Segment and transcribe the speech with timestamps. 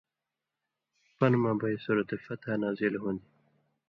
[1.17, 3.27] پن٘دہۡ مہ بئ سورۃ الفتح نازِل ہُون٘دیۡ،